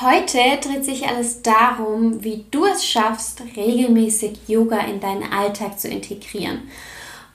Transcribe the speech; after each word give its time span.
Heute 0.00 0.38
dreht 0.60 0.84
sich 0.84 1.06
alles 1.06 1.42
darum, 1.42 2.24
wie 2.24 2.46
du 2.50 2.64
es 2.64 2.84
schaffst, 2.84 3.42
regelmäßig 3.56 4.48
Yoga 4.48 4.78
in 4.80 5.00
deinen 5.00 5.30
Alltag 5.30 5.78
zu 5.78 5.86
integrieren. 5.88 6.62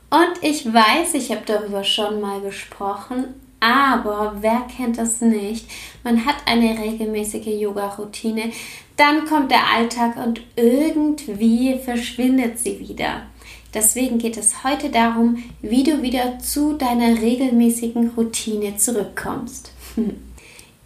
Und 0.09 0.41
ich 0.41 0.65
weiß, 0.65 1.13
ich 1.13 1.31
habe 1.31 1.43
darüber 1.45 1.83
schon 1.83 2.19
mal 2.19 2.41
gesprochen, 2.41 3.35
aber 3.59 4.37
wer 4.41 4.65
kennt 4.75 4.97
das 4.97 5.21
nicht? 5.21 5.69
Man 6.03 6.25
hat 6.25 6.35
eine 6.45 6.77
regelmäßige 6.77 7.47
Yoga-Routine, 7.47 8.51
dann 8.95 9.25
kommt 9.25 9.51
der 9.51 9.71
Alltag 9.75 10.17
und 10.17 10.41
irgendwie 10.55 11.77
verschwindet 11.77 12.57
sie 12.57 12.79
wieder. 12.79 13.27
Deswegen 13.73 14.17
geht 14.17 14.35
es 14.35 14.63
heute 14.63 14.89
darum, 14.89 15.43
wie 15.61 15.83
du 15.83 16.01
wieder 16.01 16.39
zu 16.39 16.73
deiner 16.73 17.21
regelmäßigen 17.21 18.09
Routine 18.17 18.77
zurückkommst. 18.77 19.71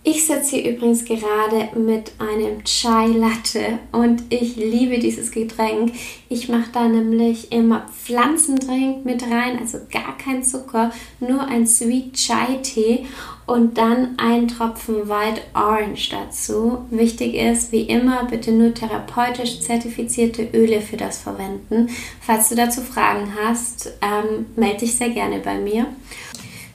Ich 0.03 0.25
sitze 0.25 0.55
hier 0.55 0.71
übrigens 0.71 1.05
gerade 1.05 1.69
mit 1.77 2.13
einem 2.17 2.63
Chai 2.63 3.05
Latte 3.05 3.77
und 3.91 4.23
ich 4.29 4.55
liebe 4.55 4.97
dieses 4.97 5.29
Getränk. 5.29 5.93
Ich 6.27 6.49
mache 6.49 6.71
da 6.73 6.87
nämlich 6.87 7.51
immer 7.51 7.85
Pflanzendrink 8.03 9.05
mit 9.05 9.21
rein, 9.21 9.59
also 9.59 9.77
gar 9.91 10.17
kein 10.17 10.43
Zucker, 10.43 10.91
nur 11.19 11.41
ein 11.41 11.67
Sweet 11.67 12.15
Chai 12.15 12.57
Tee 12.63 13.05
und 13.45 13.77
dann 13.77 14.15
ein 14.17 14.47
Tropfen 14.47 15.07
Wild 15.07 15.43
Orange 15.53 16.09
dazu. 16.09 16.79
Wichtig 16.89 17.35
ist, 17.35 17.71
wie 17.71 17.83
immer, 17.83 18.23
bitte 18.23 18.51
nur 18.51 18.73
therapeutisch 18.73 19.61
zertifizierte 19.61 20.47
Öle 20.51 20.81
für 20.81 20.97
das 20.97 21.19
verwenden. 21.19 21.89
Falls 22.21 22.49
du 22.49 22.55
dazu 22.55 22.81
Fragen 22.81 23.35
hast, 23.39 23.93
ähm, 24.01 24.47
melde 24.55 24.79
dich 24.79 24.95
sehr 24.95 25.09
gerne 25.09 25.37
bei 25.37 25.59
mir. 25.59 25.85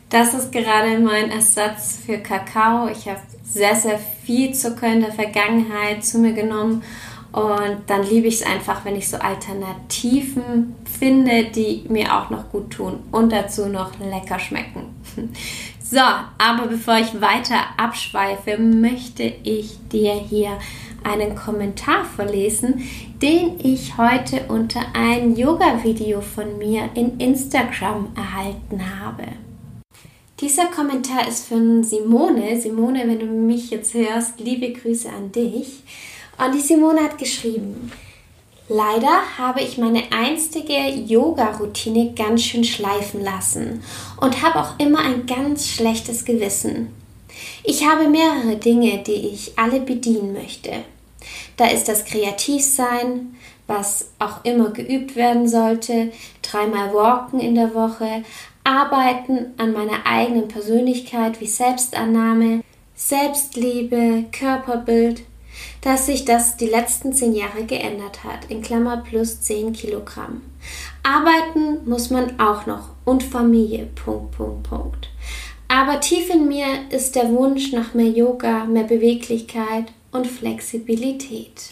Das 0.09 0.35
ist 0.35 0.53
gerade 0.53 0.99
mein 0.99 1.31
Ersatz 1.31 1.99
für 2.05 2.19
Kakao. 2.19 2.89
Ich 2.89 3.09
habe 3.09 3.21
sehr, 3.45 3.75
sehr 3.75 3.99
viel 3.99 4.55
Zucker 4.55 4.93
in 4.93 5.01
der 5.01 5.13
Vergangenheit 5.13 6.05
zu 6.05 6.19
mir 6.19 6.33
genommen 6.33 6.83
und 7.33 7.81
dann 7.87 8.03
liebe 8.03 8.29
ich 8.29 8.41
es 8.41 8.47
einfach, 8.47 8.85
wenn 8.85 8.97
ich 8.97 9.09
so 9.11 9.19
Alternativen 9.19 10.75
finde, 10.99 11.45
die 11.45 11.85
mir 11.89 12.17
auch 12.17 12.31
noch 12.31 12.51
gut 12.51 12.71
tun 12.71 13.01
und 13.13 13.31
dazu 13.31 13.67
noch 13.67 13.93
lecker 13.99 14.39
schmecken. 14.39 14.95
So, 15.89 16.01
aber 16.01 16.67
bevor 16.67 16.99
ich 16.99 17.21
weiter 17.21 17.61
abschweife, 17.77 18.59
möchte 18.59 19.23
ich 19.23 19.79
dir 19.93 20.15
hier 20.15 20.59
einen 21.05 21.37
Kommentar 21.37 22.05
verlesen, 22.05 22.83
den 23.23 23.61
ich 23.61 23.97
heute 23.97 24.47
unter 24.49 24.81
ein 24.95 25.37
Yoga-Video 25.37 26.21
von 26.23 26.59
mir 26.59 26.89
in 26.95 27.21
Instagram 27.21 28.09
erhalten 28.17 28.83
habe. 29.01 29.46
Dieser 30.41 30.67
Kommentar 30.67 31.27
ist 31.27 31.49
von 31.49 31.83
Simone. 31.83 32.61
Simone, 32.61 33.05
wenn 33.07 33.19
du 33.19 33.25
mich 33.25 33.71
jetzt 33.71 33.95
hörst, 33.95 34.39
liebe 34.39 34.71
Grüße 34.71 35.09
an 35.09 35.33
dich. 35.33 35.83
Und 36.37 36.55
die 36.55 36.61
Simone 36.61 37.05
hat 37.05 37.17
geschrieben, 37.17 37.91
Leider 38.69 39.39
habe 39.39 39.61
ich 39.61 39.79
meine 39.79 40.03
einstige 40.11 40.89
Yoga-Routine 40.89 42.15
ganz 42.15 42.43
schön 42.43 42.65
schleifen 42.65 43.23
lassen 43.23 43.83
und 44.21 44.43
habe 44.43 44.59
auch 44.59 44.79
immer 44.79 44.99
ein 44.99 45.25
ganz 45.27 45.69
schlechtes 45.69 46.25
Gewissen. 46.25 46.89
Ich 47.63 47.87
habe 47.87 48.09
mehrere 48.09 48.57
Dinge, 48.57 49.05
die 49.05 49.29
ich 49.29 49.57
alle 49.57 49.79
bedienen 49.81 50.33
möchte. 50.33 50.73
Da 51.57 51.69
ist 51.69 51.87
das 51.89 52.05
Kreativsein, 52.05 53.37
was 53.69 54.11
auch 54.19 54.45
immer 54.45 54.71
geübt 54.71 55.15
werden 55.15 55.49
sollte, 55.49 56.13
dreimal 56.43 56.93
Walken 56.93 57.39
in 57.39 57.55
der 57.55 57.73
Woche, 57.73 58.25
Arbeiten 58.67 59.55
an 59.59 59.73
meiner 59.73 60.07
eigenen 60.07 60.49
Persönlichkeit 60.49 61.41
wie 61.41 61.47
Selbstannahme, 61.47 62.65
Selbstliebe, 62.97 64.25
Körperbild, 64.33 65.23
dass 65.83 66.07
sich 66.07 66.25
das 66.25 66.57
die 66.57 66.67
letzten 66.67 67.13
zehn 67.13 67.33
Jahre 67.33 67.63
geändert 67.65 68.25
hat, 68.25 68.51
in 68.51 68.63
Klammer 68.63 69.05
plus 69.09 69.41
10 69.41 69.73
Kilogramm. 69.73 70.43
Arbeiten 71.05 71.89
muss 71.89 72.11
man 72.11 72.41
auch 72.41 72.67
noch 72.67 72.89
und 73.05 73.23
Familie, 73.23 73.87
Punkt, 73.95 74.37
Punkt, 74.37 74.69
Punkt. 74.69 75.09
Aber 75.69 76.01
tief 76.01 76.29
in 76.29 76.49
mir 76.49 76.67
ist 76.91 77.15
der 77.15 77.31
Wunsch 77.31 77.73
nach 77.73 77.95
mehr 77.95 78.09
Yoga, 78.09 78.65
mehr 78.65 78.83
Beweglichkeit 78.83 79.93
und 80.11 80.27
Flexibilität. 80.27 81.71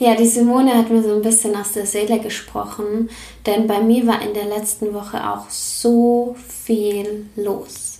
Ja, 0.00 0.14
die 0.14 0.26
Simone 0.26 0.76
hat 0.76 0.90
mir 0.90 1.02
so 1.02 1.12
ein 1.12 1.22
bisschen 1.22 1.56
aus 1.56 1.72
der 1.72 1.84
Seele 1.84 2.20
gesprochen, 2.20 3.10
denn 3.44 3.66
bei 3.66 3.80
mir 3.80 4.06
war 4.06 4.22
in 4.22 4.32
der 4.32 4.44
letzten 4.44 4.94
Woche 4.94 5.28
auch 5.28 5.50
so 5.50 6.36
viel 6.46 7.26
los. 7.34 7.98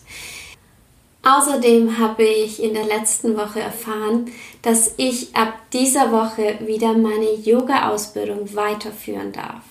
Außerdem 1.24 1.98
habe 1.98 2.22
ich 2.22 2.62
in 2.62 2.74
der 2.74 2.84
letzten 2.84 3.36
Woche 3.36 3.60
erfahren, 3.60 4.30
dass 4.62 4.94
ich 4.96 5.34
ab 5.34 5.54
dieser 5.72 6.12
Woche 6.12 6.60
wieder 6.64 6.92
meine 6.92 7.34
Yoga-Ausbildung 7.34 8.54
weiterführen 8.54 9.32
darf. 9.32 9.62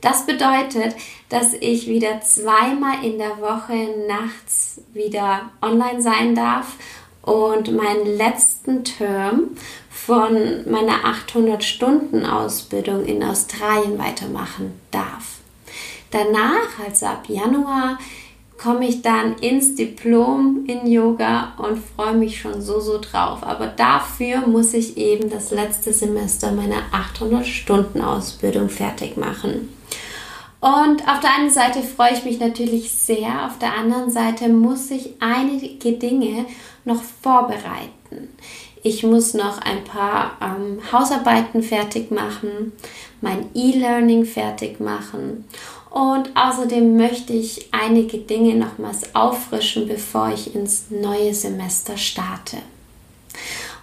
Das 0.00 0.24
bedeutet, 0.24 0.96
dass 1.28 1.52
ich 1.52 1.86
wieder 1.88 2.22
zweimal 2.22 3.04
in 3.04 3.18
der 3.18 3.38
Woche 3.40 4.06
nachts 4.08 4.80
wieder 4.94 5.50
online 5.60 6.00
sein 6.00 6.34
darf 6.34 6.76
und 7.24 7.74
meinen 7.74 8.16
letzten 8.16 8.84
Term 8.84 9.50
von 9.90 10.70
meiner 10.70 11.04
800-Stunden-Ausbildung 11.04 13.04
in 13.04 13.22
Australien 13.22 13.98
weitermachen 13.98 14.72
darf. 14.90 15.38
Danach, 16.10 16.78
also 16.84 17.06
ab 17.06 17.24
Januar, 17.28 17.98
komme 18.58 18.86
ich 18.86 19.02
dann 19.02 19.36
ins 19.38 19.74
Diplom 19.74 20.64
in 20.66 20.86
Yoga 20.86 21.54
und 21.58 21.82
freue 21.96 22.14
mich 22.14 22.40
schon 22.40 22.62
so, 22.62 22.80
so 22.80 23.00
drauf. 23.00 23.42
Aber 23.42 23.66
dafür 23.66 24.46
muss 24.46 24.74
ich 24.74 24.96
eben 24.96 25.28
das 25.28 25.50
letzte 25.50 25.92
Semester 25.92 26.52
meiner 26.52 26.82
800-Stunden-Ausbildung 26.92 28.68
fertig 28.68 29.16
machen. 29.16 29.70
Und 30.64 31.06
auf 31.06 31.20
der 31.20 31.34
einen 31.34 31.50
Seite 31.50 31.82
freue 31.82 32.14
ich 32.14 32.24
mich 32.24 32.40
natürlich 32.40 32.90
sehr, 32.90 33.44
auf 33.44 33.58
der 33.58 33.74
anderen 33.74 34.10
Seite 34.10 34.48
muss 34.48 34.90
ich 34.90 35.10
einige 35.20 35.92
Dinge 35.92 36.46
noch 36.86 37.02
vorbereiten. 37.02 38.30
Ich 38.82 39.02
muss 39.02 39.34
noch 39.34 39.58
ein 39.58 39.84
paar 39.84 40.38
ähm, 40.40 40.78
Hausarbeiten 40.90 41.62
fertig 41.62 42.10
machen, 42.10 42.72
mein 43.20 43.50
E-Learning 43.54 44.24
fertig 44.24 44.80
machen 44.80 45.44
und 45.90 46.30
außerdem 46.34 46.96
möchte 46.96 47.34
ich 47.34 47.68
einige 47.70 48.16
Dinge 48.16 48.54
nochmals 48.54 49.14
auffrischen, 49.14 49.86
bevor 49.86 50.32
ich 50.32 50.54
ins 50.54 50.86
neue 50.88 51.34
Semester 51.34 51.98
starte. 51.98 52.56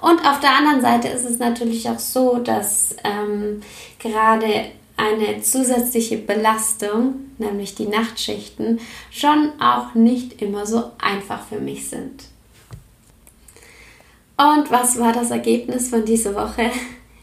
Und 0.01 0.25
auf 0.25 0.39
der 0.39 0.57
anderen 0.57 0.81
Seite 0.81 1.09
ist 1.09 1.29
es 1.29 1.37
natürlich 1.37 1.87
auch 1.89 1.99
so, 1.99 2.39
dass 2.39 2.95
ähm, 3.03 3.61
gerade 3.99 4.71
eine 4.97 5.41
zusätzliche 5.41 6.17
Belastung, 6.17 7.15
nämlich 7.37 7.75
die 7.75 7.87
Nachtschichten, 7.87 8.79
schon 9.09 9.51
auch 9.59 9.95
nicht 9.95 10.41
immer 10.41 10.65
so 10.65 10.91
einfach 10.99 11.45
für 11.47 11.59
mich 11.59 11.89
sind. 11.89 12.25
Und 14.37 14.71
was 14.71 14.99
war 14.99 15.13
das 15.13 15.31
Ergebnis 15.31 15.89
von 15.89 16.05
dieser 16.05 16.35
Woche? 16.35 16.71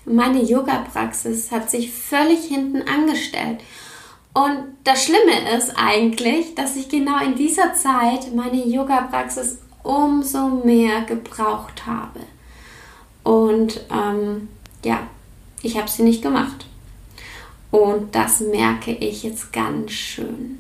Meine 0.05 0.43
Yoga-Praxis 0.43 1.51
hat 1.51 1.71
sich 1.71 1.91
völlig 1.91 2.45
hinten 2.45 2.83
angestellt. 2.83 3.61
Und 4.35 4.59
das 4.85 5.05
Schlimme 5.05 5.57
ist 5.57 5.75
eigentlich, 5.77 6.55
dass 6.55 6.77
ich 6.77 6.89
genau 6.89 7.23
in 7.23 7.35
dieser 7.35 7.75
Zeit 7.75 8.35
meine 8.35 8.65
Yoga-Praxis 8.65 9.59
umso 9.83 10.49
mehr 10.49 11.03
gebraucht 11.03 11.87
habe. 11.87 12.21
Und 13.25 13.81
ähm, 13.91 14.49
ja, 14.85 15.01
ich 15.63 15.77
habe 15.77 15.89
sie 15.89 16.05
nicht 16.05 16.23
gemacht. 16.23 16.67
Und 17.71 18.15
das 18.15 18.41
merke 18.41 18.93
ich 18.93 19.23
jetzt 19.23 19.53
ganz 19.53 19.93
schön. 19.93 20.59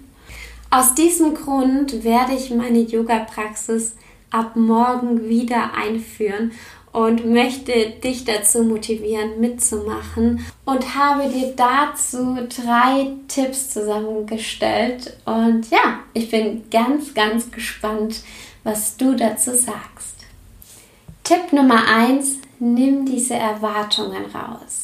Aus 0.71 0.95
diesem 0.95 1.35
Grund 1.35 2.05
werde 2.05 2.35
ich 2.35 2.51
meine 2.51 2.81
Yoga-Praxis 2.81 3.95
ab 4.31 4.57
morgen 4.57 5.29
wieder 5.29 5.75
einführen 5.75 6.53
und 6.93 7.27
möchte 7.27 7.91
dich 8.03 8.25
dazu 8.25 8.63
motivieren, 8.63 9.41
mitzumachen 9.41 10.45
und 10.65 10.95
habe 10.95 11.29
dir 11.29 11.55
dazu 11.57 12.37
drei 12.49 13.13
Tipps 13.29 13.71
zusammengestellt. 13.71 15.17
Und 15.25 15.71
ja, 15.71 16.01
ich 16.13 16.31
bin 16.31 16.65
ganz, 16.71 17.15
ganz 17.15 17.51
gespannt, 17.51 18.21
was 18.65 18.97
du 18.97 19.15
dazu 19.15 19.55
sagst. 19.55 20.17
Tipp 21.25 21.53
Nummer 21.53 21.87
eins: 21.87 22.37
Nimm 22.59 23.07
diese 23.07 23.35
Erwartungen 23.35 24.25
raus. 24.35 24.78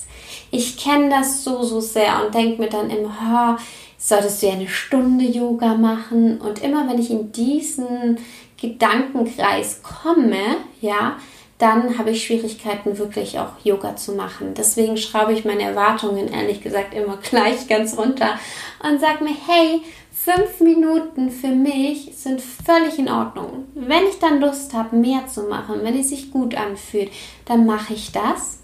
Ich 0.55 0.77
kenne 0.77 1.11
das 1.11 1.43
so, 1.43 1.65
so 1.65 1.81
sehr 1.81 2.25
und 2.25 2.33
denke 2.33 2.63
mir 2.63 2.69
dann 2.69 2.89
immer, 2.89 3.59
solltest 3.99 4.41
du 4.41 4.47
ja 4.47 4.53
eine 4.53 4.69
Stunde 4.69 5.25
Yoga 5.25 5.75
machen. 5.75 6.41
Und 6.41 6.63
immer 6.63 6.89
wenn 6.89 7.01
ich 7.01 7.11
in 7.11 7.33
diesen 7.33 8.19
Gedankenkreis 8.61 9.83
komme, 9.83 10.59
ja, 10.81 11.17
dann 11.59 11.99
habe 11.99 12.11
ich 12.11 12.25
Schwierigkeiten, 12.25 12.99
wirklich 12.99 13.37
auch 13.41 13.65
Yoga 13.65 13.97
zu 13.97 14.13
machen. 14.13 14.55
Deswegen 14.55 14.97
schraube 14.97 15.33
ich 15.33 15.45
meine 15.45 15.65
Erwartungen 15.65 16.29
ehrlich 16.29 16.63
gesagt 16.63 16.95
immer 16.95 17.17
gleich 17.29 17.67
ganz 17.67 17.99
runter 17.99 18.39
und 18.81 19.01
sage 19.01 19.25
mir, 19.25 19.35
hey, 19.49 19.83
fünf 20.13 20.61
Minuten 20.61 21.31
für 21.31 21.49
mich 21.49 22.13
sind 22.17 22.41
völlig 22.41 23.01
in 23.01 23.09
Ordnung. 23.09 23.65
Wenn 23.75 24.07
ich 24.09 24.21
dann 24.21 24.41
Lust 24.41 24.73
habe, 24.73 24.95
mehr 24.95 25.27
zu 25.27 25.43
machen, 25.43 25.81
wenn 25.83 25.99
es 25.99 26.11
sich 26.11 26.31
gut 26.31 26.55
anfühlt, 26.55 27.11
dann 27.45 27.67
mache 27.67 27.95
ich 27.95 28.13
das. 28.13 28.61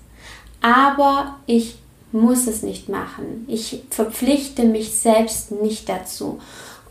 Aber 0.61 1.37
ich 1.47 1.77
muss 2.13 2.47
es 2.47 2.63
nicht 2.63 2.89
machen. 2.89 3.45
Ich 3.49 3.83
verpflichte 3.91 4.65
mich 4.65 4.93
selbst 4.99 5.53
nicht 5.53 5.89
dazu. 5.89 6.41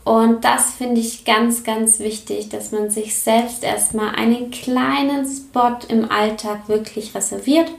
Und 0.04 0.44
das 0.44 0.72
finde 0.72 1.00
ich 1.00 1.24
ganz, 1.24 1.62
ganz 1.62 1.98
wichtig, 1.98 2.48
dass 2.48 2.72
man 2.72 2.90
sich 2.90 3.16
selbst 3.18 3.62
erstmal 3.62 4.14
einen 4.14 4.50
kleinen 4.50 5.26
Spot 5.26 5.76
im 5.88 6.10
Alltag 6.10 6.68
wirklich 6.68 7.14
reserviert. 7.14 7.70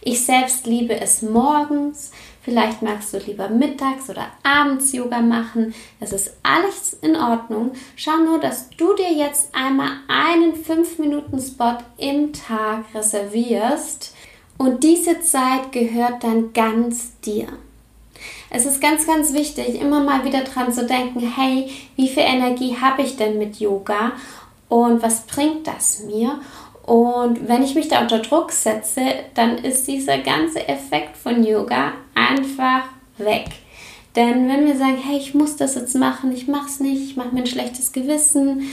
Ich 0.00 0.24
selbst 0.24 0.66
liebe 0.66 0.98
es 0.98 1.22
morgens. 1.22 2.12
Vielleicht 2.42 2.80
magst 2.80 3.12
du 3.12 3.18
lieber 3.18 3.48
mittags 3.48 4.08
oder 4.08 4.28
abends 4.44 4.92
Yoga 4.92 5.20
machen. 5.20 5.74
Es 5.98 6.12
ist 6.12 6.32
alles 6.44 6.96
in 7.02 7.16
Ordnung. 7.16 7.72
Schau 7.96 8.18
nur, 8.18 8.38
dass 8.38 8.70
du 8.70 8.94
dir 8.94 9.12
jetzt 9.12 9.52
einmal 9.52 9.90
einen 10.06 10.54
5-Minuten-Spot 10.54 11.78
im 11.98 12.32
Tag 12.32 12.84
reservierst. 12.94 14.14
Und 14.58 14.82
diese 14.82 15.20
Zeit 15.20 15.72
gehört 15.72 16.24
dann 16.24 16.52
ganz 16.52 17.18
dir. 17.20 17.46
Es 18.48 18.64
ist 18.64 18.80
ganz, 18.80 19.06
ganz 19.06 19.32
wichtig, 19.32 19.80
immer 19.80 20.02
mal 20.02 20.24
wieder 20.24 20.42
dran 20.42 20.72
zu 20.72 20.86
denken, 20.86 21.20
hey, 21.20 21.70
wie 21.96 22.08
viel 22.08 22.22
Energie 22.22 22.76
habe 22.80 23.02
ich 23.02 23.16
denn 23.16 23.38
mit 23.38 23.60
Yoga 23.60 24.12
und 24.68 25.02
was 25.02 25.26
bringt 25.26 25.66
das 25.66 26.04
mir? 26.04 26.40
Und 26.84 27.48
wenn 27.48 27.64
ich 27.64 27.74
mich 27.74 27.88
da 27.88 28.00
unter 28.00 28.20
Druck 28.20 28.52
setze, 28.52 29.02
dann 29.34 29.58
ist 29.58 29.88
dieser 29.88 30.18
ganze 30.18 30.66
Effekt 30.68 31.16
von 31.16 31.44
Yoga 31.44 31.92
einfach 32.14 32.84
weg. 33.18 33.46
Denn 34.14 34.48
wenn 34.48 34.64
wir 34.64 34.76
sagen, 34.76 34.96
hey, 34.96 35.18
ich 35.18 35.34
muss 35.34 35.56
das 35.56 35.74
jetzt 35.74 35.96
machen, 35.96 36.32
ich 36.32 36.48
mache 36.48 36.68
es 36.68 36.80
nicht, 36.80 37.02
ich 37.02 37.16
mache 37.16 37.34
mir 37.34 37.40
ein 37.40 37.46
schlechtes 37.46 37.92
Gewissen, 37.92 38.70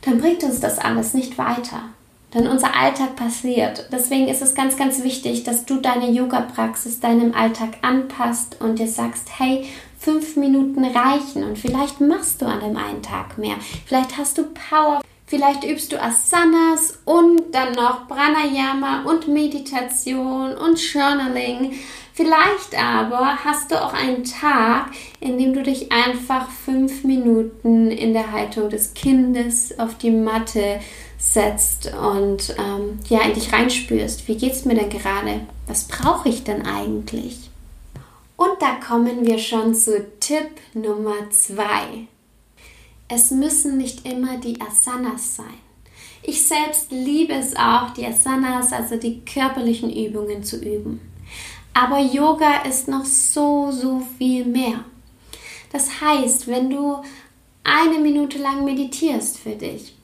dann 0.00 0.18
bringt 0.18 0.42
uns 0.42 0.60
das 0.60 0.78
alles 0.78 1.14
nicht 1.14 1.38
weiter 1.38 1.82
dann 2.30 2.46
unser 2.48 2.74
Alltag 2.76 3.16
passiert. 3.16 3.88
Deswegen 3.92 4.28
ist 4.28 4.42
es 4.42 4.54
ganz, 4.54 4.76
ganz 4.76 5.02
wichtig, 5.02 5.44
dass 5.44 5.64
du 5.64 5.76
deine 5.76 6.10
Yoga-Praxis 6.10 7.00
deinem 7.00 7.34
Alltag 7.34 7.78
anpasst 7.82 8.60
und 8.60 8.78
dir 8.78 8.88
sagst, 8.88 9.28
hey, 9.38 9.66
fünf 9.98 10.36
Minuten 10.36 10.84
reichen 10.84 11.44
und 11.44 11.58
vielleicht 11.58 12.00
machst 12.00 12.42
du 12.42 12.46
an 12.46 12.60
dem 12.60 12.76
einen 12.76 13.02
Tag 13.02 13.38
mehr. 13.38 13.56
Vielleicht 13.86 14.16
hast 14.18 14.38
du 14.38 14.44
Power. 14.44 15.00
Vielleicht 15.28 15.64
übst 15.64 15.90
du 15.90 16.00
Asanas 16.00 17.00
und 17.04 17.42
dann 17.50 17.72
noch 17.72 18.06
Pranayama 18.06 19.02
und 19.02 19.26
Meditation 19.26 20.56
und 20.56 20.80
Journaling. 20.80 21.72
Vielleicht 22.12 22.80
aber 22.80 23.44
hast 23.44 23.72
du 23.72 23.82
auch 23.82 23.92
einen 23.92 24.22
Tag, 24.22 24.92
in 25.18 25.36
dem 25.36 25.52
du 25.52 25.64
dich 25.64 25.90
einfach 25.90 26.48
fünf 26.48 27.02
Minuten 27.02 27.90
in 27.90 28.12
der 28.12 28.30
Haltung 28.30 28.70
des 28.70 28.94
Kindes 28.94 29.76
auf 29.80 29.98
die 29.98 30.12
Matte 30.12 30.78
setzt 31.32 31.92
und 31.92 32.54
ähm, 32.58 32.98
ja 33.08 33.22
in 33.22 33.34
dich 33.34 33.52
reinspürst. 33.52 34.26
Wie 34.28 34.36
geht 34.36 34.52
es 34.52 34.64
mir 34.64 34.74
denn 34.74 34.90
gerade? 34.90 35.40
Was 35.66 35.84
brauche 35.88 36.28
ich 36.28 36.44
denn 36.44 36.64
eigentlich? 36.64 37.50
Und 38.36 38.60
da 38.60 38.74
kommen 38.74 39.26
wir 39.26 39.38
schon 39.38 39.74
zu 39.74 40.06
Tipp 40.20 40.50
Nummer 40.74 41.30
zwei. 41.30 42.06
Es 43.08 43.30
müssen 43.30 43.76
nicht 43.76 44.06
immer 44.06 44.38
die 44.38 44.60
Asanas 44.60 45.36
sein. 45.36 45.60
Ich 46.22 46.46
selbst 46.46 46.90
liebe 46.90 47.34
es 47.34 47.56
auch, 47.56 47.90
die 47.90 48.06
Asanas, 48.06 48.72
also 48.72 48.96
die 48.96 49.24
körperlichen 49.24 49.94
Übungen 49.94 50.42
zu 50.42 50.56
üben. 50.56 51.00
Aber 51.72 51.98
Yoga 51.98 52.62
ist 52.62 52.88
noch 52.88 53.04
so, 53.04 53.70
so 53.70 54.02
viel 54.18 54.44
mehr. 54.44 54.84
Das 55.72 56.00
heißt, 56.00 56.46
wenn 56.48 56.70
du 56.70 57.02
eine 57.64 57.98
Minute 57.98 58.38
lang 58.38 58.64
meditierst 58.64 59.38
für 59.38 59.54
dich, 59.54 59.95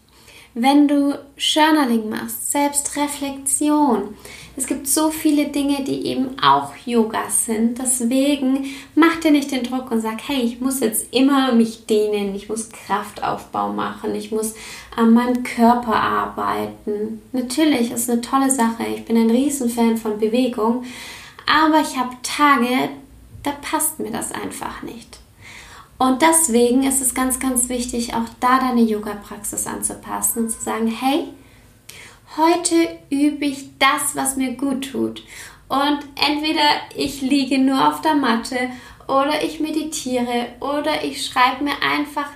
wenn 0.54 0.87
du 0.87 1.19
Journaling 1.37 2.08
machst, 2.08 2.52
Selbstreflexion. 2.52 4.14
Es 4.54 4.66
gibt 4.66 4.87
so 4.87 5.10
viele 5.10 5.46
Dinge, 5.46 5.82
die 5.82 6.06
eben 6.06 6.38
auch 6.38 6.72
Yoga 6.84 7.31
sind. 7.31 7.78
Deswegen 7.78 8.66
mach 8.94 9.16
dir 9.16 9.31
nicht 9.31 9.50
den 9.50 9.62
Druck 9.62 9.90
und 9.90 10.02
sag, 10.02 10.28
hey, 10.28 10.43
ich 10.43 10.60
muss 10.60 10.81
jetzt 10.81 11.06
immer 11.10 11.52
mich 11.52 11.87
dehnen, 11.87 12.34
ich 12.34 12.50
muss 12.50 12.69
Kraftaufbau 12.69 13.72
machen, 13.72 14.14
ich 14.14 14.31
muss 14.31 14.54
an 14.94 15.14
meinem 15.14 15.43
Körper 15.43 15.94
arbeiten. 15.94 17.22
Natürlich 17.32 17.90
ist 17.90 18.10
eine 18.10 18.20
tolle 18.20 18.50
Sache. 18.50 18.84
Ich 18.94 19.06
bin 19.06 19.16
ein 19.16 19.31
Riesenfan 19.31 19.96
von 19.96 20.19
Bewegung, 20.19 20.84
aber 21.46 21.81
ich 21.81 21.96
habe 21.96 22.14
Tage, 22.22 22.90
da 23.43 23.52
passt 23.52 24.00
mir 24.00 24.10
das 24.10 24.32
einfach 24.32 24.82
nicht. 24.82 25.19
Und 25.98 26.20
deswegen 26.20 26.82
ist 26.82 27.00
es 27.00 27.14
ganz, 27.14 27.38
ganz 27.38 27.68
wichtig, 27.68 28.14
auch 28.14 28.28
da 28.40 28.58
deine 28.58 28.82
Yoga-Praxis 28.82 29.66
anzupassen 29.66 30.44
und 30.44 30.50
zu 30.50 30.60
sagen, 30.60 30.88
hey, 30.88 31.28
heute 32.36 32.98
übe 33.10 33.44
ich 33.44 33.78
das, 33.78 34.14
was 34.16 34.36
mir 34.36 34.52
gut 34.54 34.90
tut. 34.90 35.22
Und 35.68 36.00
entweder 36.16 36.68
ich 36.96 37.22
liege 37.22 37.58
nur 37.58 37.88
auf 37.88 38.00
der 38.00 38.14
Matte 38.14 38.56
oder 39.06 39.42
ich 39.44 39.60
meditiere 39.60 40.48
oder 40.60 41.04
ich 41.04 41.24
schreibe 41.24 41.64
mir 41.64 41.80
einfach 41.82 42.28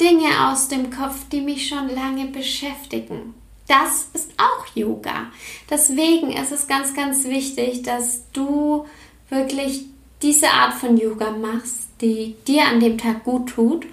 Dinge 0.00 0.48
aus 0.48 0.68
dem 0.68 0.90
Kopf, 0.90 1.28
die 1.30 1.40
mich 1.40 1.68
schon 1.68 1.88
lange 1.88 2.26
beschäftigen. 2.26 3.34
Das 3.68 4.08
ist 4.12 4.32
auch 4.36 4.66
Yoga. 4.74 5.30
Deswegen 5.70 6.32
ist 6.32 6.52
es 6.52 6.66
ganz, 6.66 6.94
ganz 6.94 7.24
wichtig, 7.24 7.82
dass 7.82 8.30
du 8.32 8.86
wirklich 9.28 9.86
diese 10.22 10.48
Art 10.48 10.74
von 10.74 10.96
Yoga 10.96 11.30
machst, 11.30 11.88
die 12.00 12.36
dir 12.46 12.64
an 12.64 12.80
dem 12.80 12.98
Tag 12.98 13.24
gut 13.24 13.50
tut 13.50 13.86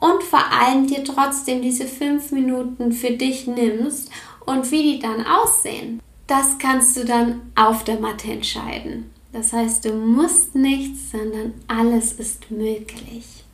und 0.00 0.22
vor 0.22 0.52
allem 0.52 0.86
dir 0.86 1.04
trotzdem 1.04 1.62
diese 1.62 1.86
fünf 1.86 2.32
Minuten 2.32 2.92
für 2.92 3.12
dich 3.12 3.46
nimmst 3.46 4.10
und 4.44 4.70
wie 4.70 4.94
die 4.94 4.98
dann 4.98 5.26
aussehen. 5.26 6.00
Das 6.26 6.58
kannst 6.58 6.96
du 6.96 7.04
dann 7.04 7.52
auf 7.54 7.84
der 7.84 8.00
Matte 8.00 8.30
entscheiden. 8.30 9.10
Das 9.32 9.52
heißt, 9.52 9.84
du 9.84 9.92
musst 9.92 10.54
nichts, 10.54 11.12
sondern 11.12 11.54
alles 11.68 12.12
ist 12.14 12.50
möglich. 12.50 13.44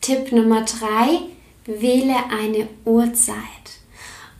Tipp 0.00 0.32
Nummer 0.32 0.64
drei: 0.64 1.20
Wähle 1.66 2.14
eine 2.30 2.68
Uhrzeit. 2.84 3.36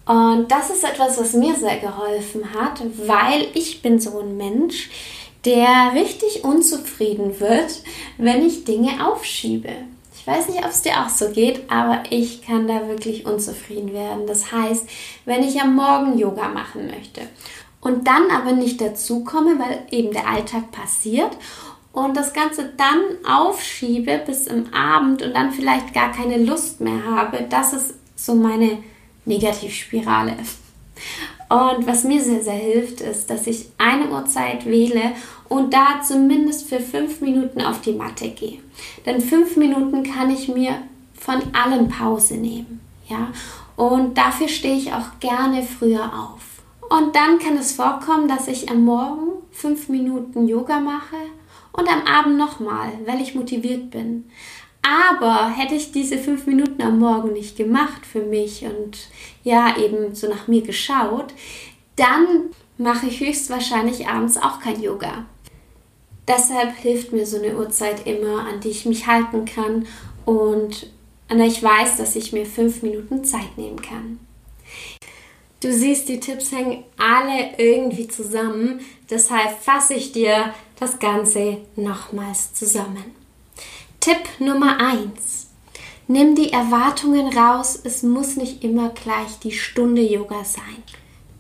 Und 0.07 0.50
das 0.50 0.71
ist 0.71 0.83
etwas, 0.83 1.19
was 1.19 1.35
mir 1.35 1.55
sehr 1.55 1.79
geholfen 1.79 2.55
hat, 2.55 2.83
weil 3.07 3.47
ich 3.55 3.83
bin 3.83 4.00
so 4.00 4.19
ein 4.21 4.37
Mensch, 4.37 4.91
der 5.45 5.93
richtig 5.95 6.45
unzufrieden 6.45 7.41
wird, 7.41 7.83
wenn 8.19 8.47
ich 8.47 8.65
Dinge 8.65 9.07
aufschiebe. 9.07 9.71
Ich 10.15 10.27
weiß 10.27 10.49
nicht, 10.49 10.63
ob 10.63 10.71
es 10.71 10.83
dir 10.83 11.01
auch 11.01 11.09
so 11.09 11.31
geht, 11.31 11.71
aber 11.71 12.03
ich 12.11 12.43
kann 12.43 12.69
da 12.69 12.89
wirklich 12.89 13.25
unzufrieden 13.25 13.95
werden. 13.95 14.27
Das 14.27 14.53
heißt, 14.53 14.87
wenn 15.25 15.43
ich 15.43 15.61
am 15.61 15.75
Morgen 15.75 16.19
Yoga 16.19 16.49
machen 16.49 16.89
möchte 16.89 17.23
und 17.81 18.07
dann 18.07 18.31
aber 18.31 18.53
nicht 18.53 18.81
dazu 18.81 19.25
komme, 19.25 19.59
weil 19.59 19.87
eben 19.91 20.13
der 20.13 20.29
Alltag 20.29 20.71
passiert 20.73 21.31
und 21.93 22.17
das 22.17 22.35
Ganze 22.35 22.71
dann 22.77 23.01
aufschiebe 23.27 24.21
bis 24.25 24.47
im 24.47 24.73
Abend 24.75 25.23
und 25.23 25.35
dann 25.35 25.53
vielleicht 25.53 25.95
gar 25.95 26.13
keine 26.13 26.37
Lust 26.37 26.81
mehr 26.81 27.05
habe, 27.05 27.47
das 27.49 27.73
ist 27.73 27.95
so 28.15 28.35
meine 28.35 28.79
Negativspirale. 29.25 30.37
Und 31.50 31.85
was 31.85 32.04
mir 32.04 32.23
sehr, 32.23 32.42
sehr 32.42 32.52
hilft, 32.52 33.00
ist, 33.00 33.28
dass 33.28 33.49
ich 33.49 33.71
eine 33.76 34.09
Uhrzeit 34.09 34.64
wähle 34.66 35.12
und 35.49 35.75
da 35.75 36.00
zumindest 36.00 36.69
für 36.69 36.78
fünf 36.78 37.21
Minuten 37.21 37.61
auf 37.61 37.80
die 37.80 37.92
Matte 37.92 38.28
gehe. 38.28 38.61
Denn 39.04 39.21
fünf 39.21 39.57
Minuten 39.57 40.04
kann 40.04 40.30
ich 40.30 40.47
mir 40.47 40.76
von 41.19 41.42
allem 41.52 41.88
Pause 41.88 42.35
nehmen. 42.35 42.80
Ja? 43.09 43.33
Und 43.75 44.16
dafür 44.16 44.47
stehe 44.47 44.76
ich 44.76 44.92
auch 44.92 45.19
gerne 45.19 45.64
früher 45.64 46.04
auf. 46.04 46.62
Und 46.88 47.16
dann 47.16 47.40
kann 47.40 47.57
es 47.57 47.73
vorkommen, 47.73 48.28
dass 48.28 48.47
ich 48.47 48.71
am 48.71 48.85
Morgen 48.85 49.42
fünf 49.50 49.88
Minuten 49.88 50.47
Yoga 50.47 50.78
mache 50.78 51.16
und 51.73 51.88
am 51.88 52.07
Abend 52.07 52.38
nochmal, 52.38 52.92
weil 53.07 53.21
ich 53.21 53.35
motiviert 53.35 53.90
bin. 53.90 54.30
Aber 54.83 55.51
hätte 55.51 55.75
ich 55.75 55.93
diese 55.93 56.19
fünf 56.19 56.47
Minuten 56.47 56.81
am 56.83 56.99
Morgen 56.99 57.33
nicht 57.33 57.57
gemacht 57.57 58.07
für 58.07 58.23
mich 58.23 58.65
und 58.65 58.99
ja, 59.45 59.77
eben 59.77 60.15
so 60.15 60.29
nach 60.29 60.49
mir 60.49 60.63
geschaut, 60.63 61.35
dann 61.97 62.51
mache 62.79 63.07
ich 63.07 63.21
höchstwahrscheinlich 63.21 64.09
abends 64.09 64.37
auch 64.39 64.61
kein 64.61 64.83
Yoga. 64.83 65.27
Deshalb 66.27 66.77
hilft 66.77 67.13
mir 67.13 67.27
so 67.27 67.39
eine 67.39 67.57
Uhrzeit 67.57 68.07
immer, 68.07 68.47
an 68.47 68.61
die 68.61 68.71
ich 68.71 68.87
mich 68.87 69.07
halten 69.07 69.45
kann 69.45 69.87
und 70.25 70.91
an 71.29 71.39
der 71.39 71.47
ich 71.47 71.63
weiß, 71.63 71.97
dass 71.97 72.17
ich 72.17 72.33
mir 72.33 72.47
fünf 72.47 72.83
Minuten 72.83 73.25
Zeit 73.25 73.57
nehmen 73.57 73.81
kann. 73.83 74.19
Du 75.63 75.71
siehst, 75.71 76.09
die 76.09 76.21
Tipps 76.21 76.53
hängen 76.53 76.85
alle 76.97 77.51
irgendwie 77.59 78.09
zusammen. 78.09 78.81
Deshalb 79.11 79.61
fasse 79.61 79.95
ich 79.95 80.13
dir 80.13 80.55
das 80.79 80.99
Ganze 80.99 81.59
nochmals 81.77 82.55
zusammen. 82.55 83.20
Tipp 84.00 84.16
Nummer 84.38 84.80
1. 84.80 85.50
Nimm 86.09 86.35
die 86.35 86.54
Erwartungen 86.54 87.37
raus, 87.37 87.78
es 87.85 88.02
muss 88.02 88.37
nicht 88.37 88.64
immer 88.64 88.88
gleich 88.88 89.38
die 89.42 89.52
Stunde 89.52 90.00
Yoga 90.00 90.42
sein. 90.42 90.83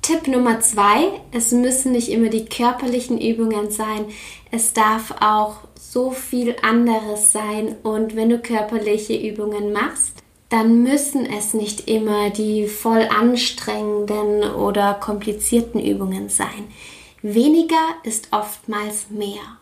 Tipp 0.02 0.28
Nummer 0.28 0.60
2. 0.60 1.22
Es 1.32 1.52
müssen 1.52 1.92
nicht 1.92 2.10
immer 2.10 2.28
die 2.28 2.44
körperlichen 2.44 3.18
Übungen 3.18 3.70
sein, 3.70 4.04
es 4.50 4.74
darf 4.74 5.14
auch 5.22 5.54
so 5.74 6.10
viel 6.10 6.54
anderes 6.60 7.32
sein 7.32 7.76
und 7.82 8.14
wenn 8.14 8.28
du 8.28 8.38
körperliche 8.38 9.16
Übungen 9.16 9.72
machst, 9.72 10.22
dann 10.50 10.82
müssen 10.82 11.24
es 11.24 11.54
nicht 11.54 11.88
immer 11.88 12.28
die 12.28 12.66
voll 12.66 13.08
anstrengenden 13.08 14.42
oder 14.42 14.92
komplizierten 14.92 15.80
Übungen 15.80 16.28
sein. 16.28 16.68
Weniger 17.22 17.96
ist 18.04 18.28
oftmals 18.32 19.08
mehr. 19.08 19.59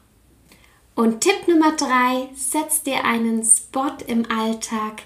Und 0.98 1.20
Tipp 1.20 1.46
Nummer 1.46 1.76
drei, 1.76 2.28
setz 2.34 2.82
dir 2.82 3.04
einen 3.04 3.44
Spot 3.44 3.92
im 4.08 4.28
Alltag, 4.28 5.02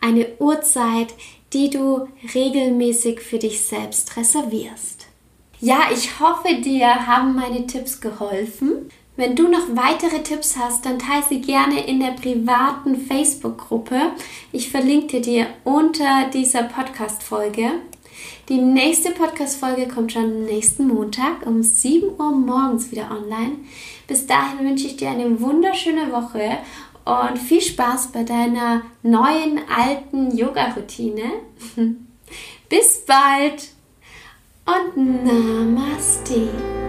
eine 0.00 0.26
Uhrzeit, 0.40 1.14
die 1.52 1.70
du 1.70 2.08
regelmäßig 2.34 3.20
für 3.20 3.38
dich 3.38 3.64
selbst 3.64 4.16
reservierst. 4.16 5.06
Ja, 5.60 5.82
ich 5.94 6.18
hoffe, 6.18 6.56
dir 6.56 7.06
haben 7.06 7.36
meine 7.36 7.64
Tipps 7.68 8.00
geholfen. 8.00 8.90
Wenn 9.14 9.36
du 9.36 9.46
noch 9.46 9.76
weitere 9.76 10.20
Tipps 10.24 10.56
hast, 10.56 10.84
dann 10.84 10.98
teile 10.98 11.22
sie 11.28 11.40
gerne 11.40 11.86
in 11.86 12.00
der 12.00 12.16
privaten 12.20 12.96
Facebook-Gruppe. 12.96 14.14
Ich 14.50 14.68
verlinke 14.68 15.20
dir 15.20 15.46
unter 15.62 16.28
dieser 16.34 16.64
Podcast-Folge. 16.64 17.70
Die 18.48 18.58
nächste 18.58 19.10
Podcast-Folge 19.10 19.88
kommt 19.88 20.12
schon 20.12 20.44
nächsten 20.44 20.86
Montag 20.86 21.46
um 21.46 21.62
7 21.62 22.08
Uhr 22.18 22.32
morgens 22.32 22.90
wieder 22.90 23.10
online. 23.10 23.56
Bis 24.06 24.26
dahin 24.26 24.66
wünsche 24.66 24.86
ich 24.86 24.96
dir 24.96 25.10
eine 25.10 25.40
wunderschöne 25.40 26.12
Woche 26.12 26.58
und 27.04 27.38
viel 27.38 27.60
Spaß 27.60 28.12
bei 28.12 28.24
deiner 28.24 28.82
neuen 29.02 29.60
alten 29.68 30.36
Yoga-Routine. 30.36 31.24
Bis 32.68 33.04
bald 33.06 33.68
und 34.66 35.24
Namaste. 35.24 36.85